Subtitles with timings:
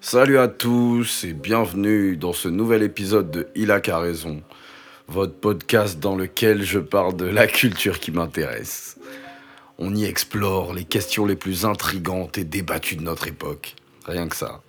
[0.00, 4.42] Salut à tous et bienvenue dans ce nouvel épisode de Irak a raison,
[5.08, 8.98] votre podcast dans lequel je parle de la culture qui m'intéresse.
[9.78, 13.74] On y explore les questions les plus intrigantes et débattues de notre époque.
[14.04, 14.60] Rien que ça.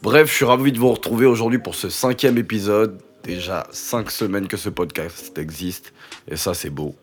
[0.00, 3.00] Bref, je suis ravi de vous retrouver aujourd'hui pour ce cinquième épisode.
[3.24, 5.92] Déjà cinq semaines que ce podcast existe
[6.28, 6.94] et ça c'est beau.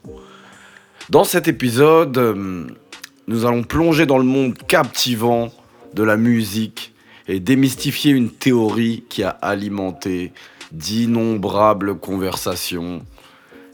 [1.09, 2.67] Dans cet épisode, euh,
[3.29, 5.51] nous allons plonger dans le monde captivant
[5.93, 6.95] de la musique
[7.27, 10.33] et démystifier une théorie qui a alimenté
[10.71, 13.05] d'innombrables conversations.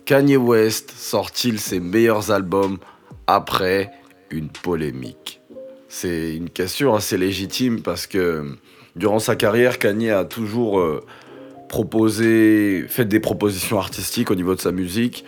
[0.03, 2.79] Kanye West sort-il ses meilleurs albums
[3.27, 3.91] après
[4.29, 5.39] une polémique?
[5.87, 8.57] C'est une question assez légitime parce que
[8.97, 10.99] durant sa carrière, Kanye a toujours euh,
[11.69, 15.23] proposé, fait des propositions artistiques au niveau de sa musique.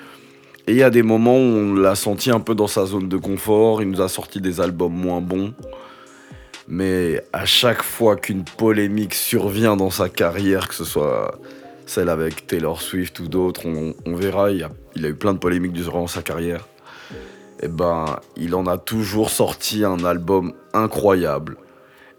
[0.68, 3.08] Et il y a des moments où on l'a senti un peu dans sa zone
[3.08, 5.54] de confort, il nous a sorti des albums moins bons.
[6.68, 11.40] Mais à chaque fois qu'une polémique survient dans sa carrière, que ce soit
[11.86, 15.40] celle avec Taylor Swift ou d'autres, on, verra, il, a, il a eu plein de
[15.40, 16.68] polémiques durant sa carrière.
[17.62, 21.56] Et ben, il en a toujours sorti un album incroyable.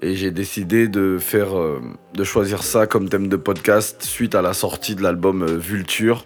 [0.01, 1.81] Et j'ai décidé de faire, euh,
[2.15, 6.25] de choisir ça comme thème de podcast suite à la sortie de l'album euh, Vulture,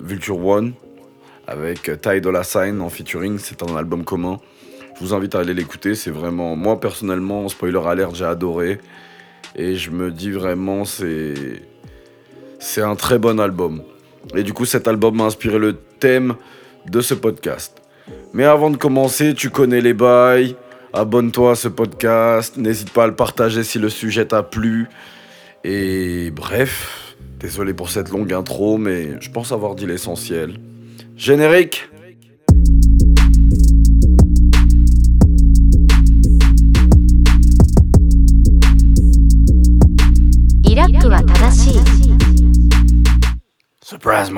[0.00, 0.74] Vulture One,
[1.46, 3.38] avec euh, Ty Dolla Sign en featuring.
[3.38, 4.38] C'est un album commun.
[4.94, 5.94] Je vous invite à aller l'écouter.
[5.94, 8.78] C'est vraiment, moi personnellement, spoiler alert, j'ai adoré.
[9.56, 11.34] Et je me dis vraiment, c'est,
[12.58, 13.82] c'est un très bon album.
[14.34, 16.34] Et du coup, cet album m'a inspiré le thème
[16.88, 17.82] de ce podcast.
[18.32, 20.56] Mais avant de commencer, tu connais les bails.
[20.92, 22.56] Abonne-toi à ce podcast.
[22.56, 24.88] N'hésite pas à le partager si le sujet t'a plu.
[25.64, 27.01] Et bref,
[27.42, 30.60] Désolé pour cette longue intro, mais je pense avoir dit l'essentiel.
[31.16, 31.88] Générique
[43.84, 44.30] Surprise.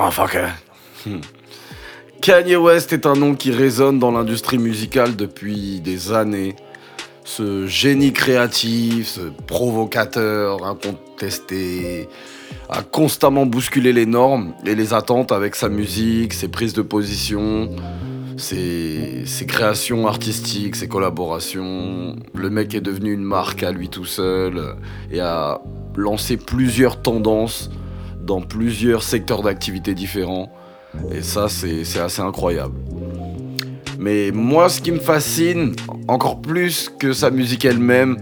[1.05, 1.21] Hmm.
[2.23, 6.57] Kanye West est un nom qui résonne dans l'industrie musicale depuis des années.
[7.25, 12.09] Ce génie créatif, ce provocateur incontesté,
[12.69, 17.71] a constamment bousculé les normes et les attentes avec sa musique, ses prises de position,
[18.37, 22.17] ses, créations artistiques, ses collaborations.
[22.35, 24.77] Le mec est devenu une marque à lui tout seul
[25.11, 25.61] et a
[25.97, 27.71] lancé plusieurs tendances
[28.21, 30.51] dans plusieurs secteurs d'activité différents.
[31.13, 32.75] Et ça, c'est assez incroyable.
[33.99, 35.75] Mais moi, ce qui me fascine,
[36.09, 38.17] encore plus que sa musique elle-même,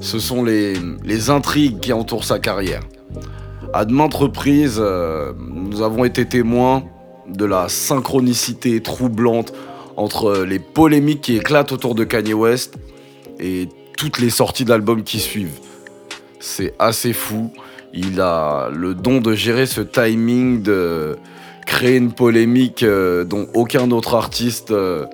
[0.00, 2.82] ce sont les intrigues qui entourent sa carrière.
[3.76, 6.84] À de maintes reprises, euh, nous avons été témoins
[7.28, 9.52] de la synchronicité troublante
[9.98, 12.78] entre les polémiques qui éclatent autour de Kanye West
[13.38, 15.58] et toutes les sorties d'albums qui suivent.
[16.40, 17.52] C'est assez fou.
[17.92, 21.18] Il a le don de gérer ce timing, de
[21.66, 25.04] créer une polémique euh, dont aucun autre artiste euh,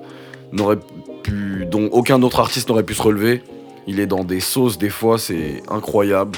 [0.53, 0.79] n'aurait
[1.21, 3.43] pu, dont aucun autre artiste n'aurait pu se relever.
[3.87, 6.37] Il est dans des sauces des fois, c'est incroyable.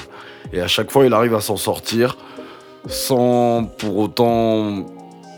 [0.52, 2.16] Et à chaque fois, il arrive à s'en sortir
[2.88, 4.86] sans pour autant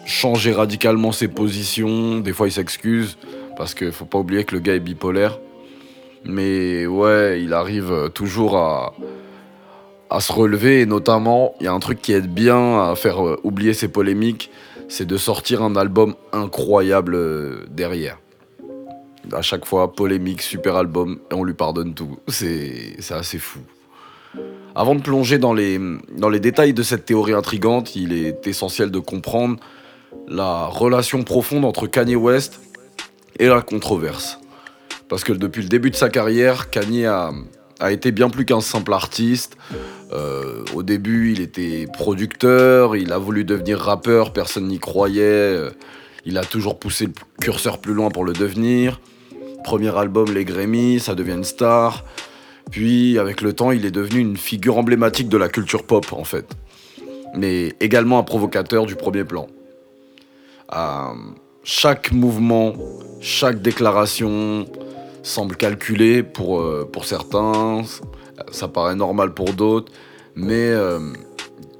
[0.04, 2.18] changer radicalement ses positions.
[2.18, 3.16] Des fois, il s'excuse
[3.56, 5.38] parce qu'il faut pas oublier que le gars est bipolaire.
[6.24, 8.92] Mais ouais, il arrive toujours à,
[10.10, 13.26] à se relever et notamment il y a un truc qui aide bien à faire
[13.26, 14.50] euh, oublier ces polémiques,
[14.88, 18.18] c'est de sortir un album incroyable euh, derrière.
[19.32, 22.18] À chaque fois, polémique, super album, et on lui pardonne tout.
[22.28, 23.60] C'est assez fou.
[24.74, 25.80] Avant de plonger dans les,
[26.40, 29.58] détails de cette théorie intrigante, il est essentiel de comprendre
[30.28, 32.60] la relation profonde entre Kanye West
[33.40, 34.38] et la controverse.
[35.08, 37.32] Parce que depuis le début de sa carrière, Kanye a,
[37.90, 39.56] été bien plus qu'un simple artiste.
[40.12, 45.58] Euh, au début, il était producteur, il a voulu devenir rappeur, personne n'y croyait.
[46.24, 49.00] Il a toujours poussé le curseur plus loin pour le devenir.
[49.64, 52.04] Premier album, Les Grammy, ça devient une star.
[52.70, 56.24] Puis, avec le temps, il est devenu une figure emblématique de la culture pop, en
[56.24, 56.46] fait.
[57.34, 59.48] Mais également un provocateur du premier plan.
[60.74, 61.14] Euh,
[61.64, 62.74] chaque mouvement,
[63.20, 64.66] chaque déclaration
[65.22, 67.82] semble calculé pour, euh, pour certains,
[68.50, 69.92] ça paraît normal pour d'autres,
[70.34, 70.98] mais euh,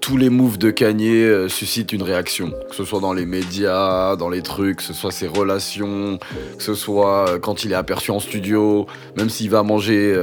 [0.01, 4.17] tous les moves de Kanye euh, suscitent une réaction, que ce soit dans les médias,
[4.17, 6.19] dans les trucs, que ce soit ses relations,
[6.57, 8.87] que ce soit quand il est aperçu en studio,
[9.17, 10.15] même s'il va manger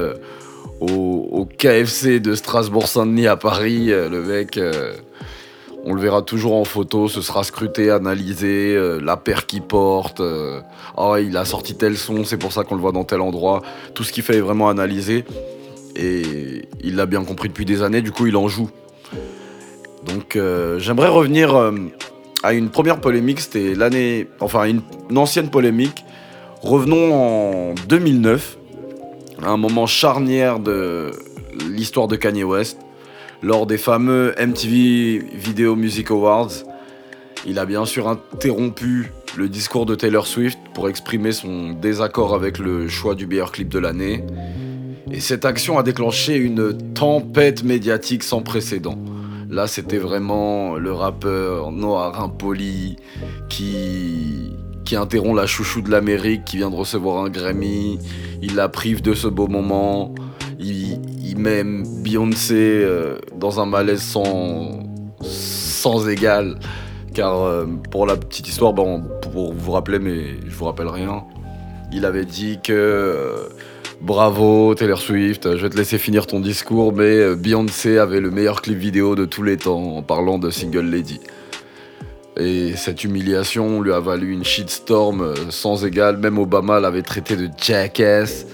[0.80, 4.94] au, KFC de Strasbourg-Saint-Denis à Paris, euh, le mec, euh,
[5.84, 10.20] On le verra toujours en photo, ce sera scruté, analysé, euh, la paire qu'il porte.
[10.96, 13.62] oh, il a sorti tel son, c'est pour ça qu'on le voit dans tel endroit.
[13.94, 15.24] Tout ce qu'il fait est vraiment analysé.
[15.94, 18.68] Et il l'a bien compris depuis des années, du coup, il en joue.
[20.06, 20.38] Donc,
[20.78, 21.72] j'aimerais revenir
[22.42, 23.40] à une première polémique.
[23.40, 24.28] C'était l'année.
[24.40, 26.04] Enfin, une, une ancienne polémique.
[26.62, 28.65] Revenons en 2009, à
[29.42, 31.10] un moment charnière de
[31.68, 32.78] l'histoire de Kanye West
[33.42, 36.52] lors des fameux MTV Video Music Awards.
[37.46, 42.58] Il a bien sûr interrompu le discours de Taylor Swift pour exprimer son désaccord avec
[42.58, 44.24] le choix du meilleur clip de l'année.
[45.10, 48.98] Et cette action a déclenché une tempête médiatique sans précédent.
[49.48, 52.96] Là, c'était vraiment le rappeur noir impoli
[53.48, 54.56] qui,
[54.86, 57.98] qui interrompt la chouchou de l'Amérique qui vient de recevoir un Grammy.
[58.40, 60.14] Il la prive de ce beau moment.
[60.58, 61.36] Il, il
[62.02, 64.84] Beyoncé euh, dans un malaise sans,
[65.20, 66.58] sans égal.
[67.12, 69.02] Car euh, pour la petite histoire, bon,
[69.32, 71.24] pour vous rappeler, mais je vous rappelle rien,
[71.92, 73.48] il avait dit que euh,
[74.00, 78.62] bravo Taylor Swift, je vais te laisser finir ton discours, mais Beyoncé avait le meilleur
[78.62, 81.20] clip vidéo de tous les temps en parlant de Single Lady.
[82.38, 86.18] Et cette humiliation lui a valu une shitstorm euh, sans égal.
[86.18, 88.46] Même Obama l'avait traité de jackass.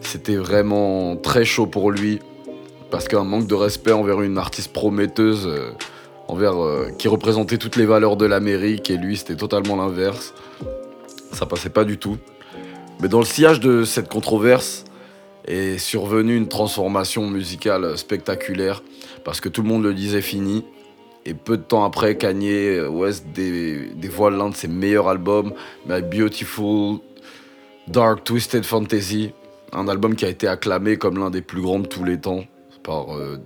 [0.00, 2.20] C'était vraiment très chaud pour lui.
[2.90, 5.72] Parce qu'un manque de respect envers une artiste prometteuse, euh,
[6.30, 10.32] euh, qui représentait toutes les valeurs de l'Amérique, et lui c'était totalement l'inverse.
[11.32, 12.16] Ça passait pas du tout.
[13.00, 14.84] Mais dans le sillage de cette controverse
[15.46, 18.82] est survenue une transformation musicale spectaculaire.
[19.24, 20.64] Parce que tout le monde le disait fini.
[21.30, 25.52] Et peu de temps après, Kanye West dé- dévoile l'un de ses meilleurs albums,
[25.88, 26.98] My Beautiful
[27.86, 29.30] Dark Twisted Fantasy,
[29.72, 32.42] un album qui a été acclamé comme l'un des plus grands de tous les temps
[32.82, 33.36] par euh,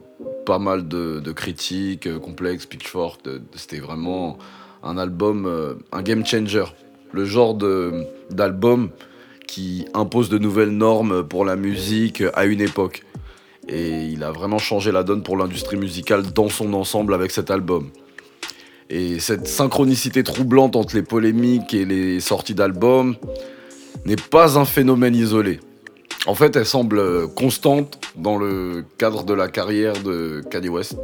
[0.47, 3.21] pas mal de, critiques, euh, complexes, Pitchfork.
[3.55, 4.39] C'était vraiment
[4.83, 6.65] un album, euh, un game changer.
[7.13, 7.55] Le genre
[8.31, 8.89] d'album
[9.47, 13.03] qui impose de nouvelles normes pour la musique à une époque.
[13.69, 17.51] Et il a vraiment changé la donne pour l'industrie musicale dans son ensemble avec cet
[17.51, 17.91] album.
[18.91, 23.17] Et cette synchronicité troublante entre les polémiques et les sorties d'albums
[24.05, 25.61] n'est pas un phénomène isolé.
[26.27, 30.97] En fait, elle semble constante dans le cadre de la carrière de Kanye West.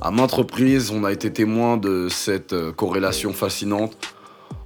[0.00, 3.96] À maintes reprises, on a été témoin de cette euh, corrélation fascinante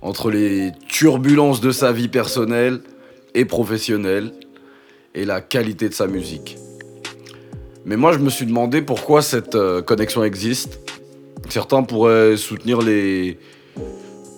[0.03, 2.81] entre les turbulences de sa vie personnelle
[3.35, 4.33] et professionnelle
[5.15, 6.56] et la qualité de sa musique.
[7.85, 10.81] Mais moi, je me suis demandé pourquoi cette euh, connexion existe.
[11.49, 13.38] Certains pourraient soutenir les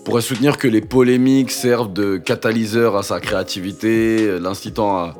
[0.04, 5.14] pourraient soutenir que les polémiques servent de catalyseur à sa créativité, l'incitant à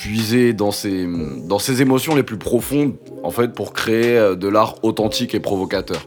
[0.00, 1.06] puiser dans ses,
[1.46, 5.40] dans ses émotions les plus profondes, en fait, pour créer euh, de l'art authentique et
[5.40, 6.06] provocateur.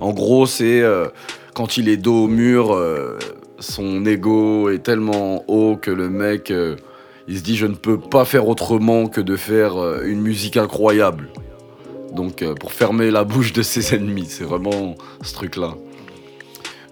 [0.00, 1.08] En gros, c'est euh,
[1.54, 2.78] quand il est dos au mur,
[3.58, 6.50] son ego est tellement haut que le mec,
[7.28, 10.56] il se dit je ne peux pas faire autrement que de faire euh, une musique
[10.56, 11.28] incroyable.
[12.14, 15.74] Donc euh, pour fermer la bouche de ses ennemis, c'est vraiment ce truc-là.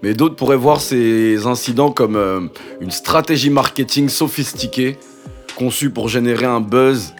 [0.03, 2.41] Mais d'autres pourraient voir ces incidents comme euh,
[2.79, 4.97] une stratégie marketing sophistiquée
[5.55, 7.13] conçue pour générer un buzz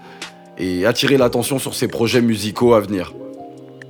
[0.57, 3.13] et attirer l'attention sur ses projets musicaux à venir.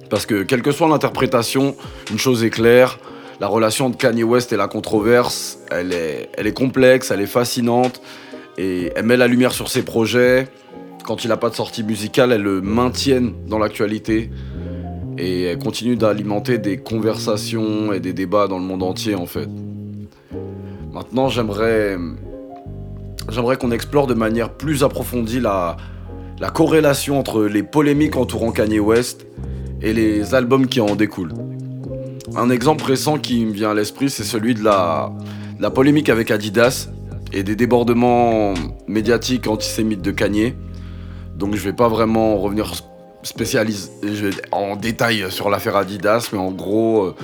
[0.09, 1.75] Parce que quelle que soit l'interprétation,
[2.11, 2.99] une chose est claire,
[3.39, 7.27] la relation de Kanye West et la controverse, elle est, elle est complexe, elle est
[7.27, 8.01] fascinante,
[8.61, 10.47] et elle met la lumière sur ses projets.
[11.03, 14.29] Quand il n'a pas de sortie musicale, elle le maintiennent dans l'actualité,
[15.17, 19.49] et elle continue d'alimenter des conversations et des débats dans le monde entier en fait.
[20.93, 21.97] Maintenant, j'aimerais,
[23.29, 25.77] j'aimerais qu'on explore de manière plus approfondie la,
[26.39, 29.25] la corrélation entre les polémiques entourant Kanye West
[29.81, 31.33] et les albums qui en découlent.
[32.35, 36.89] Un exemple récent qui me vient à l'esprit, c'est celui de la polémique avec Adidas
[37.31, 38.53] et des débordements
[38.87, 40.53] médiatiques antisémites de Kanye.
[41.35, 42.73] Donc je vais pas vraiment revenir
[43.23, 43.91] spécialise
[44.51, 47.15] en détail sur l'affaire Adidas, mais en gros, euh,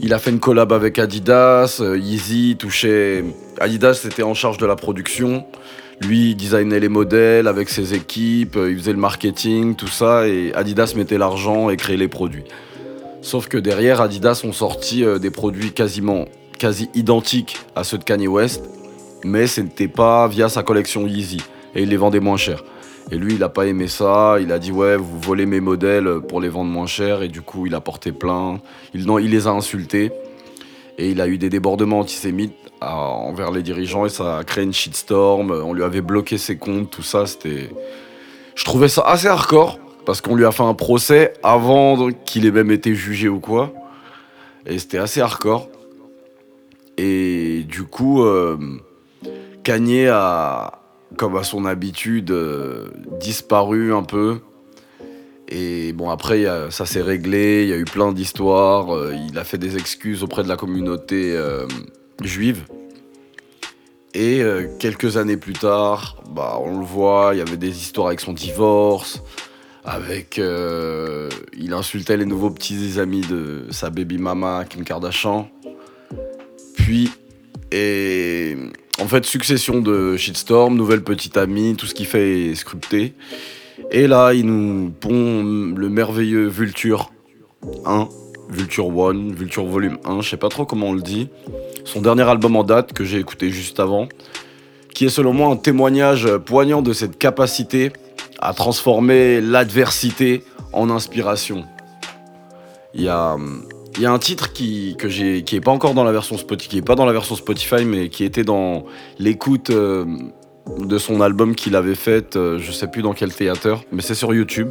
[0.00, 3.24] il a fait une collab avec Adidas, euh, Yeezy touchait...
[3.60, 5.44] Adidas était en charge de la production,
[6.00, 10.28] lui il designait les modèles avec ses équipes, euh, il faisait le marketing, tout ça,
[10.28, 12.44] et Adidas mettait l'argent et créait les produits.
[13.22, 16.24] Sauf que derrière, Adidas ont sorti des produits quasiment
[16.58, 18.64] quasi identiques à ceux de Kanye West,
[19.24, 21.40] mais ce n'était pas via sa collection Yeezy,
[21.74, 22.62] et il les vendait moins cher.
[23.10, 24.36] Et lui, il n'a pas aimé ça.
[24.40, 27.22] Il a dit ouais, vous volez mes modèles pour les vendre moins cher.
[27.22, 28.62] Et du coup, il a porté plainte.
[28.94, 30.12] Il, les a insultés.
[30.98, 34.06] Et il a eu des débordements antisémites envers les dirigeants.
[34.06, 35.50] Et ça a créé une shitstorm.
[35.50, 37.26] On lui avait bloqué ses comptes, tout ça.
[37.26, 37.70] C'était.
[38.54, 39.78] Je trouvais ça assez hardcore.
[40.04, 43.72] Parce qu'on lui a fait un procès avant qu'il ait même été jugé ou quoi.
[44.66, 45.68] Et c'était assez hardcore.
[46.98, 48.56] Et du coup, euh,
[49.62, 50.82] Kanye a,
[51.16, 52.88] comme à son habitude, euh,
[53.20, 54.40] disparu un peu.
[55.48, 58.94] Et bon, après, ça s'est réglé, il y a eu plein d'histoires.
[58.94, 61.66] euh, il a fait des excuses auprès de la communauté euh,
[62.22, 62.64] juive.
[64.14, 64.42] Et
[64.78, 68.34] quelques années plus tard, bah, on le voit, il y avait des histoires avec son
[68.34, 69.22] divorce,
[69.86, 70.36] avec...
[70.36, 75.48] il insultait les nouveaux petits amis de sa baby mama, Kim Kardashian.
[76.76, 77.10] Puis,
[77.70, 78.54] et
[79.02, 83.14] en fait, succession de shitstorm, nouvelle petite amie, tout ce qu'il fait est scripté.
[83.90, 85.42] Et là, il nous pond
[85.76, 87.10] le merveilleux Vulture
[87.84, 88.08] 1,
[88.48, 91.28] Vulture 1, Vulture Volume 1, je sais pas trop comment on le dit.
[91.84, 94.08] Son dernier album en date que j'ai écouté juste avant,
[94.94, 97.92] qui est selon moi un témoignage poignant de cette capacité
[98.40, 101.64] à transformer l'adversité en inspiration.
[102.94, 103.36] Il y a,
[103.96, 106.36] il y a un titre qui, que j'ai, qui est pas encore dans la version
[107.36, 108.84] Spotify, mais qui était dans
[109.18, 110.04] l'écoute euh,
[110.78, 114.14] de son album qu'il avait fait, euh, je sais plus dans quel théâtre, mais c'est
[114.14, 114.70] sur YouTube,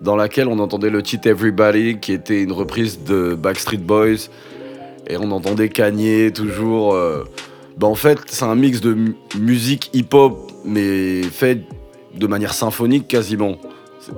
[0.00, 4.28] dans laquelle on entendait le titre Everybody, qui était une reprise de Backstreet Boys,
[5.08, 6.94] et on entendait Kanye toujours.
[7.76, 11.60] bah, en fait, c'est un mix de mu- musique hip-hop, mais fait
[12.14, 13.56] de manière symphonique quasiment.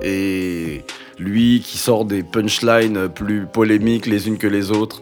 [0.01, 0.81] Et
[1.19, 5.01] lui qui sort des punchlines plus polémiques les unes que les autres.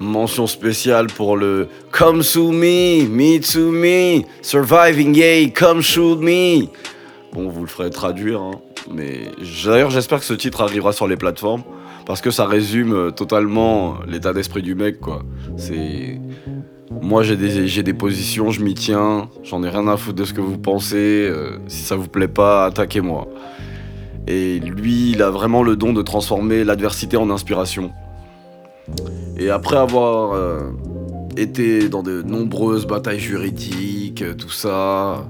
[0.00, 6.66] Mention spéciale pour le Come to me, me to me, surviving yay, come shoot me.
[7.32, 8.60] Bon, vous le ferez traduire, hein.
[8.92, 9.30] mais
[9.64, 11.62] d'ailleurs j'espère que ce titre arrivera sur les plateformes
[12.04, 15.22] parce que ça résume euh, totalement l'état d'esprit du mec, quoi.
[15.56, 16.20] C'est
[17.00, 20.34] moi j'ai des, des positions, je m'y tiens, j'en ai rien à foutre de ce
[20.34, 20.96] que vous pensez.
[21.30, 23.28] euh, si ça vous plaît pas, attaquez-moi.
[24.32, 27.92] Et lui, il a vraiment le don de transformer l'adversité en inspiration.
[29.38, 30.70] Et après avoir euh,
[31.36, 35.26] été dans de nombreuses batailles juridiques, euh, tout ça,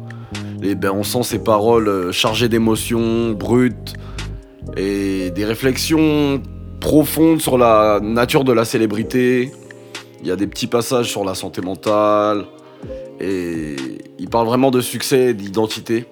[0.62, 3.94] et ben on sent ses paroles euh, chargées d'émotions, brutes,
[4.76, 6.40] et des réflexions
[6.78, 9.50] profondes sur la nature de la célébrité.
[10.20, 12.44] Il y a des petits passages sur la santé mentale,
[13.20, 13.74] et
[14.20, 16.06] il parle vraiment de succès et d'identité.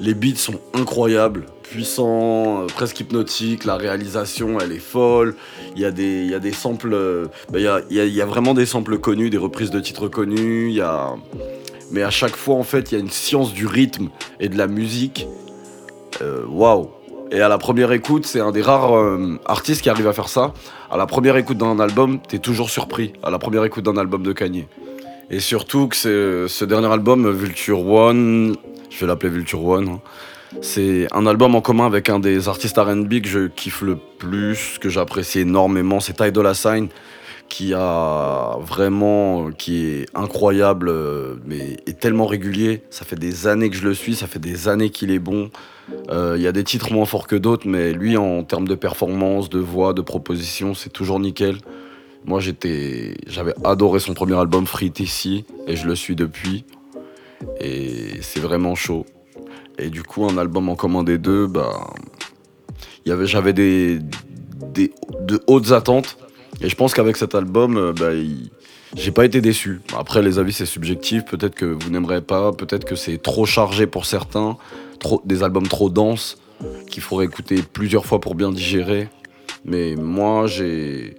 [0.00, 3.64] Les beats sont incroyables, puissants, euh, presque hypnotiques.
[3.64, 5.34] La réalisation, elle est folle.
[5.74, 7.28] Il y a des, samples.
[7.54, 10.80] il, y a, y a- vraiment des samples connus, des reprises de titres connus.
[11.92, 14.08] Mais à chaque fois, en fait, il y a une science du rythme
[14.40, 15.26] et de la musique.
[16.22, 16.90] Euh, Waouh!
[17.30, 20.28] Et à la première écoute, c'est un des rares euh, artistes qui arrive à faire
[20.28, 20.54] ça.
[20.90, 23.12] À la première écoute d'un album, t'es toujours surpris.
[23.22, 24.66] À la première écoute d'un album de Kanye.
[25.28, 25.96] Et surtout que
[26.48, 28.54] ce dernier album, Vulture One,
[28.90, 30.00] je vais l'appeler Vulture One, hein,
[30.62, 34.78] c'est un album en commun avec un des artistes RB que je kiffe le plus,
[34.78, 36.88] que j'apprécie énormément, c'est Ty Dolla Sign,
[37.48, 37.76] qui est
[40.14, 42.82] incroyable, euh, mais est tellement régulier.
[42.90, 45.50] Ça fait des années que je le suis, ça fait des années qu'il est bon.
[46.10, 48.74] Euh, Il y a des titres moins forts que d'autres, mais lui, en termes de
[48.74, 51.58] performance, de voix, de proposition, c'est toujours nickel.
[52.24, 56.64] Moi, j'avais adoré son premier album Free ici, et je le suis depuis.
[57.60, 59.06] Et c'est vraiment chaud.
[59.78, 61.90] Et du coup, un album en commun des deux, bah,
[63.04, 63.98] j'avais des,
[64.78, 66.16] de hautes attentes.
[66.60, 68.10] Et je pense qu'avec cet album, euh, bah,
[68.94, 69.80] j'ai pas été déçu.
[69.96, 71.24] Après, les avis, c'est subjectif.
[71.24, 72.52] Peut-être que vous n'aimerez pas.
[72.52, 74.56] Peut-être que c'est trop chargé pour certains.
[74.98, 76.38] Trop, des albums trop denses
[76.88, 79.08] qu'il faudrait écouter plusieurs fois pour bien digérer.
[79.64, 81.16] Mais moi, j'ai.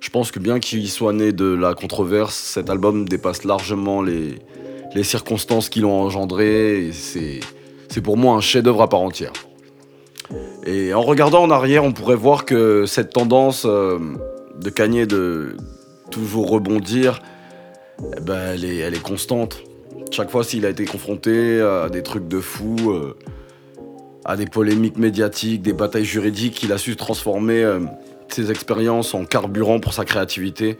[0.00, 4.36] Je pense que bien qu'il soit né de la controverse, cet album dépasse largement les,
[4.94, 6.86] les circonstances qui l'ont engendré.
[6.86, 7.40] Et c'est,
[7.90, 9.32] c'est pour moi un chef-d'œuvre à part entière.
[10.64, 13.98] Et en regardant en arrière, on pourrait voir que cette tendance euh,
[14.60, 15.56] de Kanye de
[16.10, 17.20] toujours rebondir,
[18.16, 19.62] eh ben, elle, est, constante.
[20.10, 23.16] Chaque fois s'il a été confronté à des trucs de fou, euh,
[24.24, 27.80] à des polémiques médiatiques, des batailles juridiques, il a su transformer euh,
[28.28, 30.78] ses expériences en carburant pour sa créativité,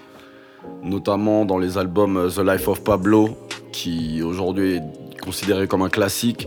[0.84, 3.30] notamment dans les albums The Life of Pablo,
[3.72, 6.46] qui aujourd'hui est considéré comme un classique,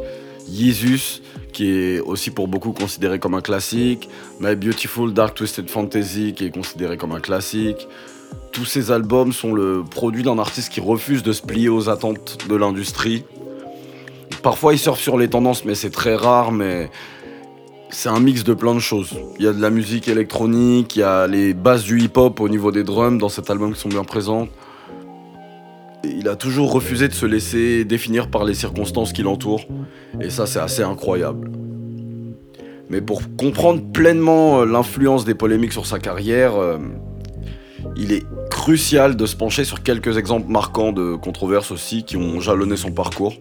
[0.52, 1.22] Jesus,
[1.52, 4.10] qui est aussi pour beaucoup considéré comme un classique,
[4.40, 7.88] My Beautiful Dark Twisted Fantasy, qui est considéré comme un classique.
[8.52, 12.38] Tous ces albums sont le produit d'un artiste qui refuse de se plier aux attentes
[12.48, 13.24] de l'industrie.
[14.42, 16.90] Parfois, il surfe sur les tendances, mais c'est très rare, mais
[17.90, 19.14] c'est un mix de plein de choses.
[19.40, 22.50] Il y a de la musique électronique, il y a les bases du hip-hop au
[22.50, 24.50] niveau des drums dans cet album qui sont bien présentes.
[26.04, 29.66] Il a toujours refusé de se laisser définir par les circonstances qui l'entourent.
[30.20, 31.50] Et ça, c'est assez incroyable.
[32.90, 36.78] Mais pour comprendre pleinement euh, l'influence des polémiques sur sa carrière, euh,
[37.96, 42.40] il est crucial de se pencher sur quelques exemples marquants de controverses aussi qui ont
[42.40, 43.34] jalonné son parcours.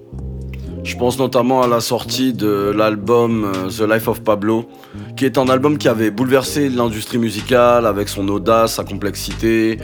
[0.85, 4.69] Je pense notamment à la sortie de l'album euh, The Life of Pablo,
[5.17, 9.79] qui est un album qui avait bouleversé l'industrie musicale avec son audace, sa complexité,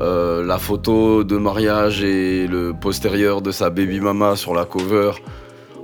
[0.00, 5.12] euh, la photo de mariage et le postérieur de sa baby mama sur la cover.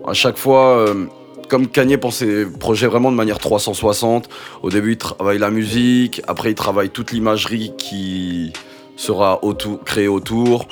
[0.07, 1.07] À chaque fois, euh,
[1.49, 4.29] comme Kanye pense ses projets vraiment de manière 360,
[4.62, 8.52] au début il travaille la musique, après il travaille toute l'imagerie qui
[8.97, 9.40] sera
[9.85, 10.67] créée autour.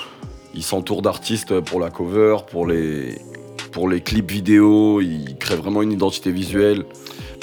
[0.55, 3.19] Il s'entoure d'artistes pour la cover, pour les,
[3.71, 6.85] pour les clips vidéo, il crée vraiment une identité visuelle.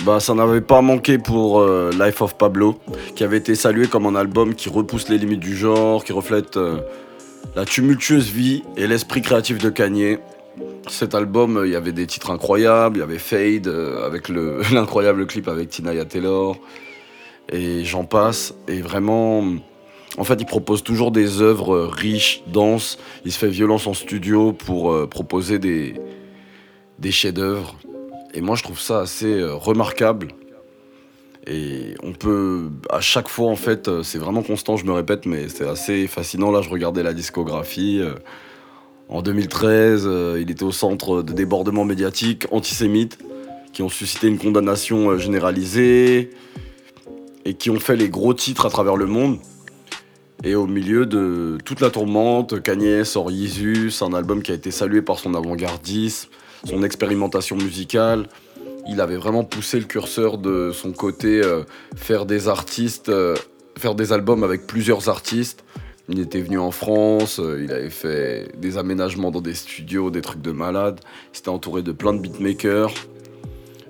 [0.04, 2.78] Bah, ça n'avait pas manqué pour euh, Life of Pablo,
[3.16, 6.58] qui avait été salué comme un album qui repousse les limites du genre, qui reflète
[6.58, 6.78] euh,
[7.56, 10.18] la tumultueuse vie et l'esprit créatif de Kanye.
[10.88, 14.30] Cet album, il y avait des titres incroyables, il y avait Fade euh, avec
[14.72, 16.58] l'incroyable clip avec Tinaya Taylor,
[17.52, 18.54] et j'en passe.
[18.68, 19.44] Et vraiment,
[20.18, 23.00] en fait, il propose toujours des œuvres riches, denses.
[23.24, 27.75] Il se fait violence en studio pour proposer des chefs-d'œuvre.
[28.36, 30.27] Et moi, je trouve ça assez euh, remarquable.
[31.48, 35.25] Et on peut, à chaque fois, en fait, euh, c'est vraiment constant, je me répète,
[35.25, 36.51] mais c'est assez fascinant.
[36.51, 38.01] Là, je regardais la discographie.
[38.01, 38.13] Euh,
[39.08, 43.20] en 2013, il était au centre de débordements médiatiques antisémites
[43.72, 46.32] qui ont suscité une condamnation généralisée
[47.46, 49.38] et qui ont fait les gros titres à travers le monde.
[50.44, 54.72] Et au milieu de toute la tourmente, Kanye sort Jesus, un album qui a été
[54.72, 56.30] salué par son avant-gardisme,
[56.66, 58.28] son expérimentation musicale.
[58.88, 61.64] Il avait vraiment poussé le curseur de son côté euh,
[61.96, 63.36] faire des artistes, euh,
[63.78, 65.64] faire des albums avec plusieurs artistes.
[66.08, 70.22] Il était venu en France, euh, il avait fait des aménagements dans des studios, des
[70.22, 71.00] trucs de malade.
[71.34, 72.94] Il s'était entouré de plein de beatmakers,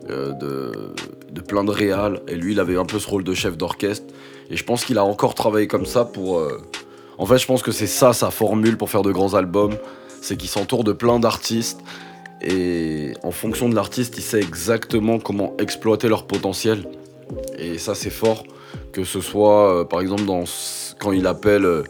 [0.08, 0.72] de,
[1.32, 2.22] de, plein de réals.
[2.30, 4.14] Et lui, il avait un peu ce rôle de chef d'orchestre.
[4.50, 6.48] Et je pense qu'il a encore travaillé comme ça pour.
[7.18, 9.76] En fait, je pense que c'est ça sa formule pour faire de grands albums.
[10.22, 11.82] C'est qu'il s'entoure de plein d'artistes
[12.42, 16.86] et en fonction de l'artiste, il sait exactement comment exploiter leur potentiel.
[17.58, 18.44] Et ça, c'est fort.
[18.92, 20.44] Que ce soit, euh, par exemple, dans,
[21.00, 21.66] quand il appelle.
[21.66, 21.84] Euh,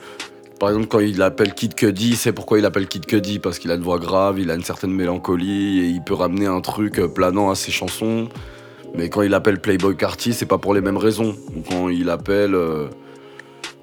[0.59, 3.71] par exemple, quand il appelle Kid Cudi, c'est pourquoi il appelle Kid Cudi Parce qu'il
[3.71, 6.99] a une voix grave, il a une certaine mélancolie et il peut ramener un truc
[6.99, 8.29] euh, planant à ses chansons.
[8.95, 11.35] Mais quand il appelle Playboy Carty, c'est pas pour les mêmes raisons.
[11.69, 12.57] quand il appelle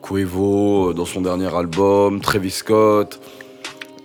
[0.01, 3.21] Quavo dans son dernier album, Travis Scott,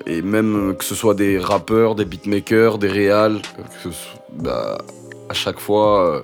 [0.08, 3.42] et même que ce soit des rappeurs, des beatmakers, des réals,
[4.34, 4.78] bah,
[5.30, 6.22] à chaque fois, euh,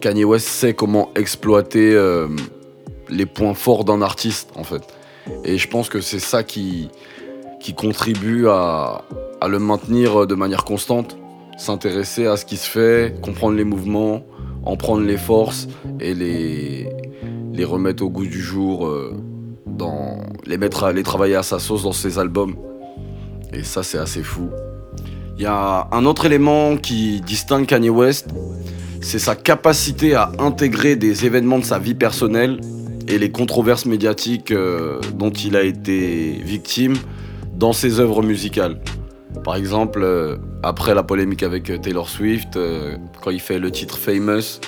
[0.00, 2.28] Kanye West sait comment exploiter euh,
[3.08, 4.82] les points forts d'un artiste en fait.
[5.44, 6.88] Et je pense que c'est ça qui,
[7.76, 9.02] contribue à,
[9.48, 11.16] le maintenir de manière constante,
[11.58, 14.22] s'intéresser à ce qui se fait, comprendre les mouvements,
[14.64, 15.66] en prendre les forces
[15.98, 16.88] et les,
[17.64, 19.12] remettre au goût du jour, euh,
[20.46, 22.54] les mettre à les travailler à sa sauce dans ses albums.
[23.56, 24.50] Et ça, c'est assez fou.
[25.36, 28.28] Il y a un autre élément qui distingue Kanye West,
[29.00, 32.60] c'est sa capacité à intégrer des événements de sa vie personnelle
[33.08, 36.96] et les controverses médiatiques euh, dont il a été victime
[37.54, 38.78] dans ses œuvres musicales.
[39.42, 42.58] Par exemple, euh, après la polémique avec euh, Taylor Swift,
[43.22, 44.60] quand il fait le titre Famous,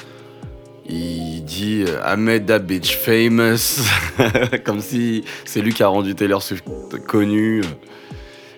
[0.88, 1.84] il dit
[2.46, 3.82] that bitch famous,
[4.64, 6.64] comme si c'est lui qui a rendu Taylor Swift
[7.06, 7.60] connu.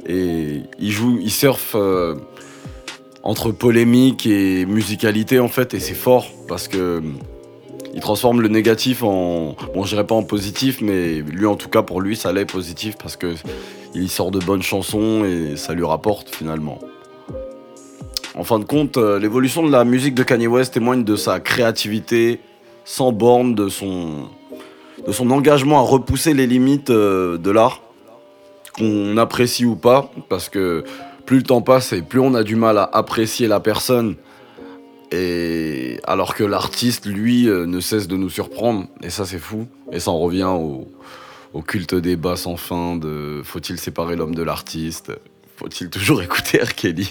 [0.06, 2.14] Et il joue, il surfe euh,
[3.22, 7.00] entre polémique et musicalité en fait, et c'est fort parce que euh,
[7.94, 11.68] il transforme le négatif en, bon, je dirais pas en positif, mais lui en tout
[11.68, 13.34] cas pour lui ça l'est positif parce que
[13.94, 16.78] il sort de bonnes chansons et ça lui rapporte finalement.
[18.36, 21.40] En fin de compte, euh, l'évolution de la musique de Kanye West témoigne de sa
[21.40, 22.40] créativité
[22.84, 24.28] sans borne, de son,
[25.06, 27.82] de son engagement à repousser les limites de l'art
[29.16, 30.84] apprécie ou pas, parce que
[31.26, 34.16] plus le temps passe et plus on a du mal à apprécier la personne,
[35.12, 39.66] et alors que l'artiste, lui, euh, ne cesse de nous surprendre, et ça c'est fou,
[39.92, 40.88] et ça en revient au,
[41.52, 45.12] au culte débat sans fin de faut-il séparer l'homme de l'artiste,
[45.56, 46.74] faut-il toujours écouter R.
[46.74, 47.10] Kelly?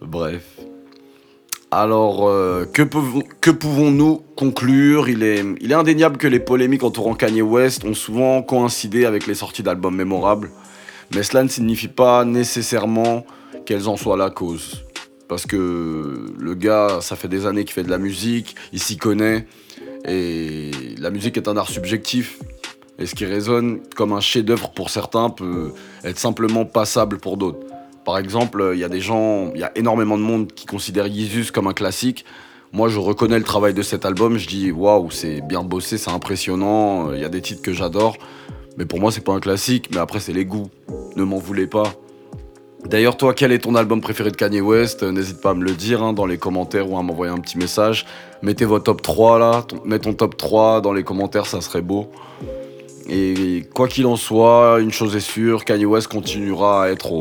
[0.00, 0.44] Bref.
[1.76, 2.82] Alors, euh, que,
[3.50, 5.08] pouvons-nous conclure?
[5.08, 9.26] Il est, il est indéniable que les polémiques entourant Kanye West ont souvent coïncidé avec
[9.26, 10.52] les sorties d'albums mémorables,
[11.12, 13.26] mais cela ne signifie pas nécessairement
[13.66, 14.84] qu'elles en soient la cause.
[15.26, 18.96] Parce que le gars, ça fait des années qu'il fait de la musique, il s'y
[18.96, 19.48] connaît,
[20.06, 22.38] et la musique est un art subjectif.
[23.00, 25.72] Et ce qui résonne comme un chef-d'œuvre pour certains peut
[26.04, 27.63] être simplement passable pour d'autres.
[28.04, 31.12] Par exemple, il y a des gens, il y a énormément de monde qui considèrent
[31.12, 32.24] Jesus comme un classique.
[32.72, 34.36] Moi, je reconnais le travail de cet album.
[34.36, 37.12] Je dis, waouh, c'est bien bossé, c'est impressionnant.
[37.12, 38.16] Il y a des titres que j'adore.
[38.76, 39.88] Mais pour moi, c'est pas un classique.
[39.92, 40.68] Mais après, c'est les goûts.
[41.16, 41.94] Ne m'en voulez pas.
[42.84, 45.02] D'ailleurs, toi, quel est ton album préféré de Kanye West?
[45.02, 47.56] N'hésite pas à me le dire hein, dans les commentaires ou à m'envoyer un petit
[47.56, 48.04] message.
[48.42, 49.64] Mettez votre top 3 là.
[49.86, 52.10] Mets ton top 3 dans les commentaires, ça serait beau.
[53.08, 57.20] Et quoi qu'il en soit, une chose est sûre, Kanye West continuera à être au,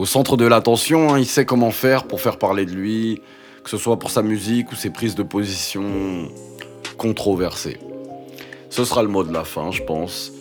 [0.00, 1.12] au centre de l'attention.
[1.12, 1.18] hein.
[1.18, 3.20] Il sait comment faire pour faire parler de lui,
[3.62, 5.84] que ce soit pour sa musique ou ses prises de position
[6.96, 7.76] controversées.
[8.70, 10.32] Ce sera le mot de la fin, je pense.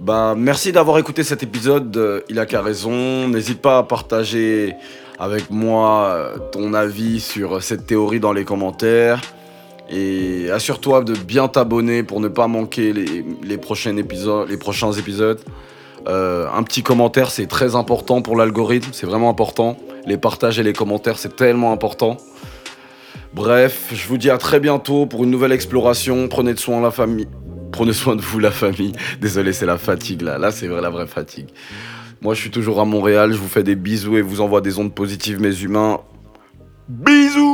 [0.00, 1.96] Bah, merci d'avoir écouté cet épisode.
[1.96, 3.26] euh, Il a qu'à raison.
[3.28, 4.74] N'hésite pas à partager
[5.18, 9.20] avec moi euh, ton avis sur cette théorie dans les commentaires.
[9.90, 12.92] Et assure-toi de bien t'abonner pour ne pas manquer.
[12.92, 15.40] Les prochains épisodes.
[16.06, 18.90] Euh, un petit commentaire, c'est très important pour l'algorithme.
[18.92, 19.76] C'est vraiment important.
[20.06, 22.16] Les partages et les commentaires, c'est tellement important.
[23.32, 26.28] Bref, je vous dis à très bientôt pour une nouvelle exploration.
[26.28, 27.28] Prenez de soin la famille.
[27.72, 28.92] Prenez soin de vous, la famille.
[29.20, 30.38] Désolé, c'est la fatigue là.
[30.38, 31.48] Là, c'est vrai, la vraie fatigue.
[32.22, 33.32] Moi, je suis toujours à Montréal.
[33.32, 36.00] Je vous fais des bisous et vous envoie des ondes positives, mes humains.
[36.88, 37.53] Bisous